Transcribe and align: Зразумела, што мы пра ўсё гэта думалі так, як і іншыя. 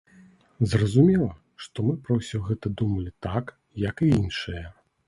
Зразумела, 0.71 1.27
што 1.65 1.77
мы 1.89 1.93
пра 2.09 2.17
ўсё 2.21 2.43
гэта 2.49 2.73
думалі 2.81 3.17
так, 3.29 3.57
як 3.89 4.07
і 4.09 4.15
іншыя. 4.21 4.65